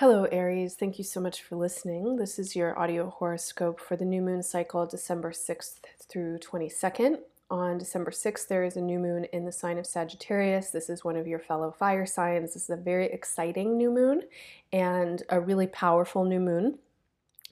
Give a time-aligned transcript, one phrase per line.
[0.00, 0.74] Hello, Aries.
[0.74, 2.16] Thank you so much for listening.
[2.16, 7.20] This is your audio horoscope for the new moon cycle, December 6th through 22nd.
[7.50, 10.68] On December 6th, there is a new moon in the sign of Sagittarius.
[10.68, 12.52] This is one of your fellow fire signs.
[12.52, 14.24] This is a very exciting new moon
[14.70, 16.78] and a really powerful new moon.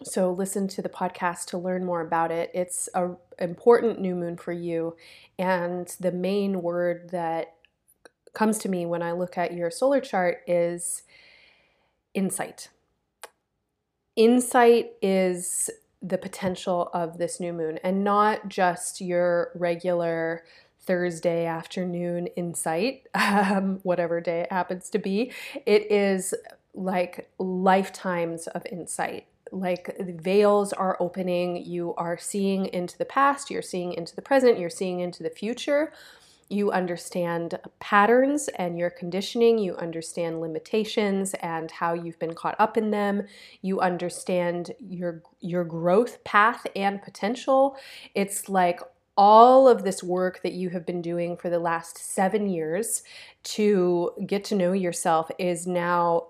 [0.03, 2.51] So, listen to the podcast to learn more about it.
[2.53, 4.97] It's an important new moon for you.
[5.39, 7.55] And the main word that
[8.35, 11.05] comes to me when I look at your solar chart is
[12.15, 12.69] insight.
[14.17, 20.45] Insight is the potential of this new moon and not just your regular
[20.81, 25.33] Thursday afternoon insight, um, whatever day it happens to be.
[25.67, 26.35] It is
[26.75, 29.27] like lifetimes of insight.
[29.51, 34.23] Like the veils are opening, you are seeing into the past, you're seeing into the
[34.23, 35.93] present, you're seeing into the future
[36.49, 42.77] you understand patterns and your conditioning, you understand limitations and how you've been caught up
[42.77, 43.27] in them,
[43.63, 47.77] you understand your your growth path and potential.
[48.15, 48.81] It's like
[49.17, 53.03] all of this work that you have been doing for the last 7 years
[53.45, 56.29] to get to know yourself is now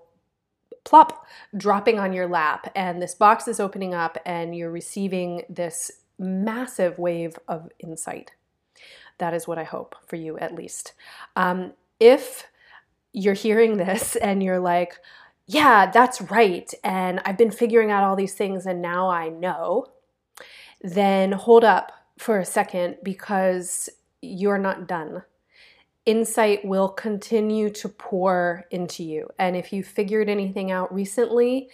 [0.83, 1.25] plop
[1.57, 6.99] dropping on your lap and this box is opening up and you're receiving this massive
[6.99, 8.31] wave of insight.
[9.17, 10.93] That is what I hope for you, at least.
[11.35, 12.47] Um, if
[13.13, 14.97] you're hearing this and you're like,
[15.47, 19.87] yeah, that's right, and I've been figuring out all these things and now I know,
[20.81, 23.89] then hold up for a second because
[24.21, 25.23] you're not done.
[26.05, 29.27] Insight will continue to pour into you.
[29.39, 31.69] And if you figured anything out recently,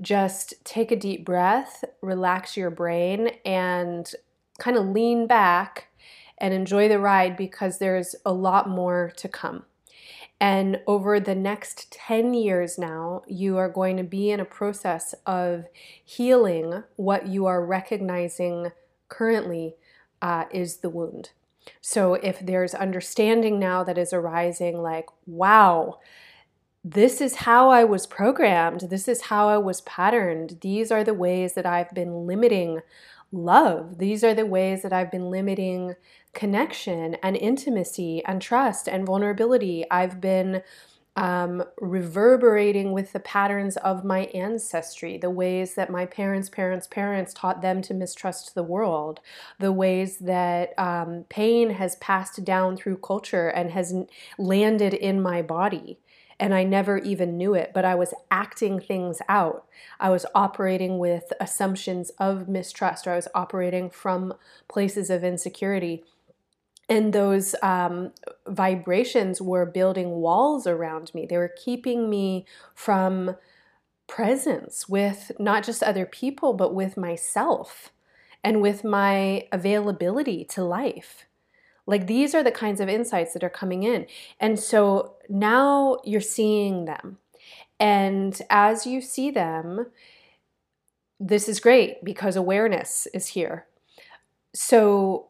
[0.00, 4.10] just take a deep breath, relax your brain, and
[4.58, 5.88] kind of lean back
[6.38, 9.64] and enjoy the ride because there's a lot more to come.
[10.38, 15.14] And over the next 10 years now, you are going to be in a process
[15.24, 15.64] of
[16.04, 18.72] healing what you are recognizing
[19.08, 19.76] currently
[20.20, 21.30] uh, is the wound.
[21.80, 26.00] So if there's understanding now that is arising, like, wow,
[26.84, 31.14] this is how I was programmed, this is how I was patterned, these are the
[31.14, 32.82] ways that I've been limiting
[33.36, 33.98] love.
[33.98, 35.94] These are the ways that I've been limiting
[36.32, 39.84] connection and intimacy and trust and vulnerability.
[39.90, 40.62] I've been
[41.16, 47.32] um, reverberating with the patterns of my ancestry, the ways that my parents' parents' parents
[47.32, 49.20] taught them to mistrust the world,
[49.58, 53.94] the ways that um, pain has passed down through culture and has
[54.38, 55.98] landed in my body
[56.38, 59.66] and I never even knew it, but I was acting things out.
[59.98, 64.34] I was operating with assumptions of mistrust, or I was operating from
[64.68, 66.04] places of insecurity.
[66.88, 68.12] And those um,
[68.46, 71.26] vibrations were building walls around me.
[71.26, 73.36] They were keeping me from
[74.06, 77.90] presence with not just other people, but with myself
[78.44, 81.26] and with my availability to life.
[81.86, 84.06] Like these are the kinds of insights that are coming in.
[84.40, 87.18] And so now you're seeing them.
[87.78, 89.86] And as you see them,
[91.20, 93.66] this is great because awareness is here.
[94.54, 95.28] So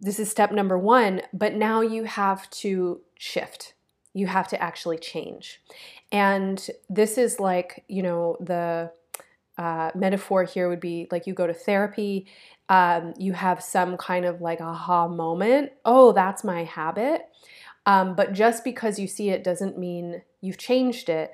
[0.00, 3.74] this is step number one, but now you have to shift.
[4.12, 5.60] You have to actually change.
[6.12, 8.92] And this is like, you know, the
[9.56, 12.26] uh, metaphor here would be like you go to therapy
[12.68, 15.72] um, you have some kind of like aha moment.
[15.84, 17.22] Oh, that's my habit.
[17.86, 21.32] Um, but just because you see it doesn't mean you've changed it.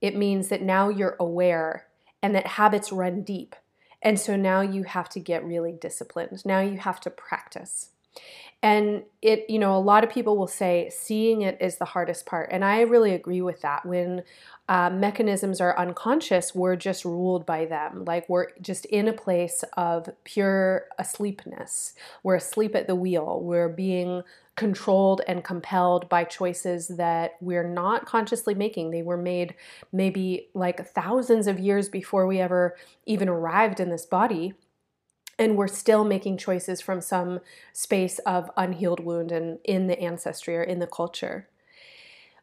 [0.00, 1.86] It means that now you're aware
[2.22, 3.54] and that habits run deep.
[4.02, 6.42] And so now you have to get really disciplined.
[6.46, 7.90] Now you have to practice.
[8.62, 12.26] And it, you know, a lot of people will say seeing it is the hardest
[12.26, 12.50] part.
[12.52, 13.86] And I really agree with that.
[13.86, 14.22] When
[14.68, 18.04] uh, mechanisms are unconscious, we're just ruled by them.
[18.04, 21.94] Like we're just in a place of pure asleepness.
[22.22, 23.40] We're asleep at the wheel.
[23.42, 24.22] We're being
[24.56, 28.90] controlled and compelled by choices that we're not consciously making.
[28.90, 29.54] They were made
[29.90, 32.76] maybe like thousands of years before we ever
[33.06, 34.52] even arrived in this body
[35.40, 37.40] and we're still making choices from some
[37.72, 41.48] space of unhealed wound and in the ancestry or in the culture.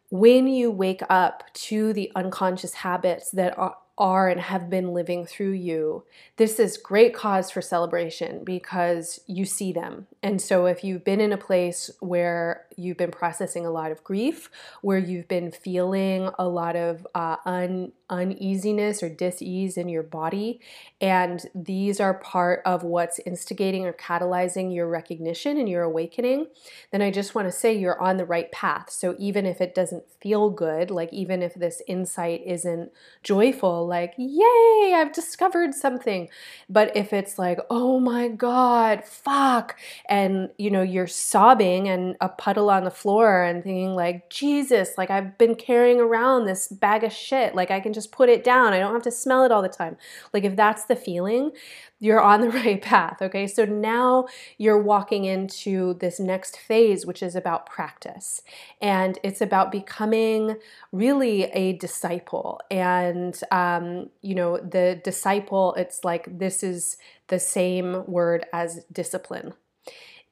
[0.10, 5.26] When you wake up to the unconscious habits that are, are and have been living
[5.26, 6.04] through you,
[6.38, 11.22] this is great cause for celebration because you see them And so, if you've been
[11.22, 14.50] in a place where you've been processing a lot of grief,
[14.82, 20.60] where you've been feeling a lot of uh, un- uneasiness or dis-ease in your body,
[21.02, 26.48] and these are part of what's instigating or catalyzing your recognition and your awakening,
[26.92, 28.90] then I just want to say you're on the right path.
[28.90, 32.92] So, even if it doesn't feel good, like even if this insight isn't
[33.24, 36.30] joyful, like, yay, I've discovered something,
[36.70, 42.30] but if it's like, oh my God, fuck, and you know, you're sobbing and a
[42.30, 47.04] puddle on the floor and thinking, like, Jesus, like I've been carrying around this bag
[47.04, 48.74] of shit, like I can just put it down.
[48.74, 49.98] I don't have to smell it all the time.
[50.34, 51.52] Like, if that's the feeling,
[52.00, 53.22] you're on the right path.
[53.22, 53.48] Okay.
[53.48, 54.28] So now
[54.58, 58.42] you're walking into this next phase, which is about practice.
[58.82, 60.58] And it's about becoming
[60.92, 62.60] really a disciple.
[62.70, 66.98] And, um, you know, the disciple, it's like this is
[67.28, 69.54] the same word as discipline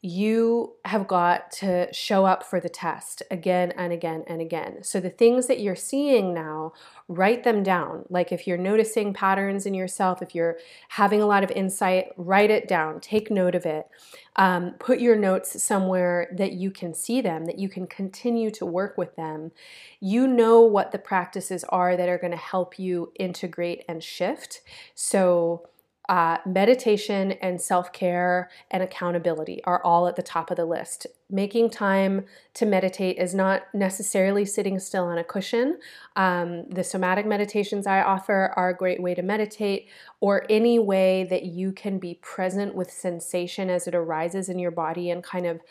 [0.06, 4.84] you have got to show up for the test again and again and again.
[4.84, 6.74] So, the things that you're seeing now,
[7.07, 8.06] write them down.
[8.10, 10.57] Like if you're noticing patterns in yourself, if you're
[10.90, 13.88] having a lot of insight, write it down, take note of it.
[14.36, 18.66] Um, put your notes somewhere that you can see them, that you can continue to
[18.66, 19.51] work with them.
[20.00, 24.62] You know what the practices are that are going to help you integrate and shift.
[24.94, 25.68] So,
[26.07, 31.07] uh, meditation and self care and accountability are all at the top of the list.
[31.30, 35.80] Making time to meditate is not necessarily sitting still on a cushion.
[36.16, 41.25] Um, the somatic meditations I offer are a great way to meditate, or any way
[41.30, 45.48] that you can be present with sensation as it arises in your body and kind
[45.48, 45.62] of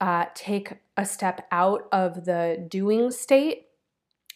[0.00, 3.66] uh, take a step out of the doing state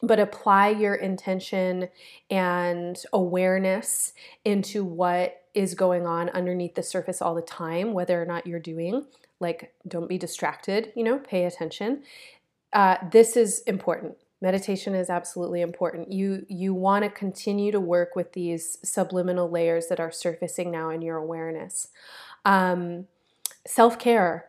[0.02, 1.88] but apply your intention
[2.30, 4.12] and awareness
[4.44, 8.60] into what is going on underneath the surface all the time, whether or not you're
[8.60, 9.06] doing.
[9.40, 12.02] Like, don't be distracted, you know, pay attention.
[12.72, 14.16] Uh, this is important.
[14.42, 16.12] Meditation is absolutely important.
[16.12, 20.90] You you want to continue to work with these subliminal layers that are surfacing now
[20.90, 21.88] in your awareness.
[22.44, 23.06] Um,
[23.66, 24.46] Self care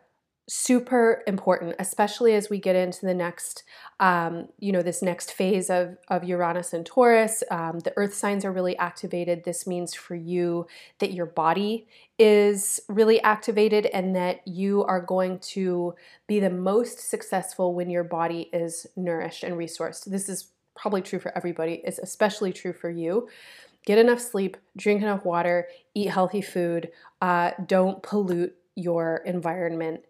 [0.49, 3.63] super important, especially as we get into the next,
[3.99, 7.44] um, you know, this next phase of, of Uranus and Taurus.
[7.51, 9.44] Um, the earth signs are really activated.
[9.44, 10.65] This means for you
[10.99, 15.95] that your body is really activated and that you are going to
[16.27, 20.05] be the most successful when your body is nourished and resourced.
[20.05, 20.47] This is
[20.77, 23.27] probably true for everybody, it's especially true for you.
[23.85, 26.91] Get enough sleep, drink enough water, eat healthy food,
[27.21, 30.01] uh, don't pollute your environment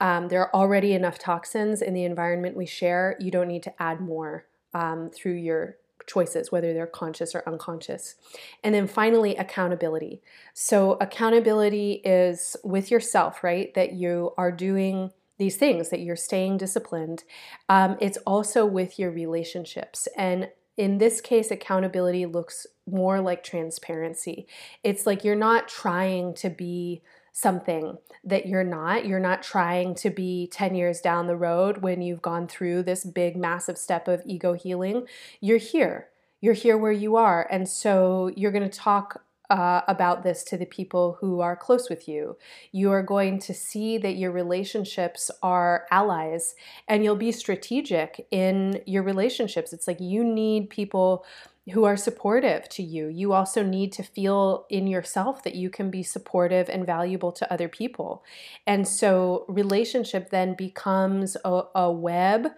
[0.00, 3.16] um, there are already enough toxins in the environment we share.
[3.20, 5.76] You don't need to add more um, through your
[6.06, 8.14] choices, whether they're conscious or unconscious.
[8.62, 10.22] And then finally, accountability.
[10.54, 13.74] So, accountability is with yourself, right?
[13.74, 17.24] That you are doing these things, that you're staying disciplined.
[17.68, 20.08] Um, it's also with your relationships.
[20.16, 24.46] And in this case, accountability looks more like transparency.
[24.82, 27.02] It's like you're not trying to be
[27.36, 29.04] something that you're not.
[29.04, 33.04] You're not trying to be 10 years down the road when you've gone through this
[33.04, 35.06] big, massive step of ego healing.
[35.42, 36.08] You're here.
[36.40, 37.46] You're here where you are.
[37.50, 41.90] And so you're going to talk uh, about this to the people who are close
[41.90, 42.38] with you.
[42.72, 46.54] You are going to see that your relationships are allies
[46.88, 49.74] and you'll be strategic in your relationships.
[49.74, 51.26] It's like you need people
[51.72, 53.08] who are supportive to you.
[53.08, 57.52] You also need to feel in yourself that you can be supportive and valuable to
[57.52, 58.24] other people.
[58.66, 62.48] And so, relationship then becomes a, a web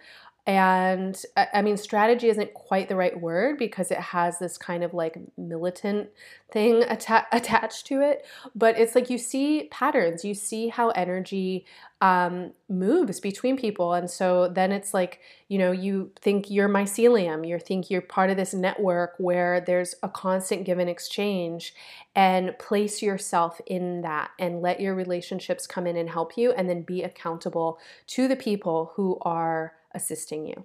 [0.49, 4.95] and I mean, strategy isn't quite the right word because it has this kind of
[4.95, 6.09] like militant
[6.50, 8.25] thing atta- attached to it.
[8.55, 11.67] But it's like you see patterns, you see how energy
[12.01, 13.93] um, moves between people.
[13.93, 18.31] And so then it's like, you know, you think you're mycelium, you think you're part
[18.31, 21.75] of this network where there's a constant give and exchange,
[22.17, 26.70] and place yourself in that and let your relationships come in and help you, and
[26.70, 30.64] then be accountable to the people who are assisting you.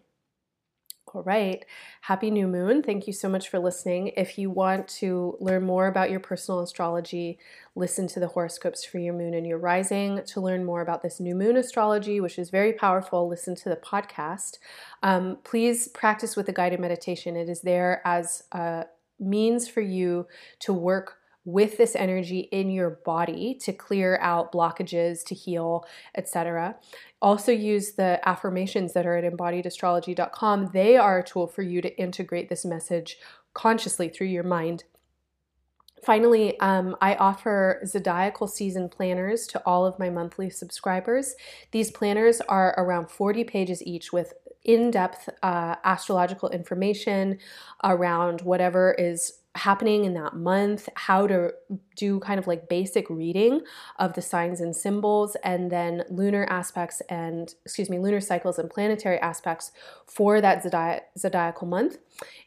[1.14, 1.64] All right.
[2.02, 2.82] Happy new moon.
[2.82, 4.08] Thank you so much for listening.
[4.18, 7.38] If you want to learn more about your personal astrology,
[7.76, 10.22] listen to the horoscopes for your moon and your rising.
[10.26, 13.76] To learn more about this new moon astrology, which is very powerful, listen to the
[13.76, 14.58] podcast.
[15.04, 17.36] Um, please practice with the guided meditation.
[17.36, 18.86] It is there as a
[19.20, 20.26] means for you
[20.62, 25.86] to work with this energy in your body to clear out blockages, to heal,
[26.16, 26.76] etc.
[27.22, 30.72] Also, use the affirmations that are at embodiedastrology.com.
[30.74, 33.18] They are a tool for you to integrate this message
[33.54, 34.84] consciously through your mind
[36.04, 41.36] Finally, um, I offer zodiacal season planners to all of my monthly subscribers.
[41.72, 44.34] These planners are around 40 pages each with
[44.66, 47.40] in depth uh, astrological information
[47.84, 51.54] around whatever is happening in that month, how to
[51.96, 53.62] do kind of like basic reading
[54.00, 58.70] of the signs and symbols, and then lunar aspects and, excuse me, lunar cycles and
[58.70, 59.72] planetary aspects
[60.08, 60.64] for that
[61.18, 61.98] zodiacal month.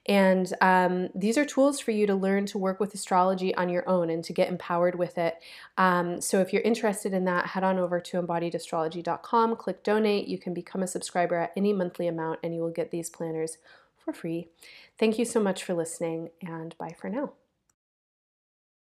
[0.07, 3.89] And um, these are tools for you to learn to work with astrology on your
[3.89, 5.37] own and to get empowered with it.
[5.79, 10.27] Um, so if you're interested in that, head on over to embodiedastrology.com, click donate.
[10.27, 13.59] You can become a subscriber at any monthly amount, and you will get these planners
[14.07, 14.49] for free.
[14.99, 17.33] Thank you so much for listening, and bye for now.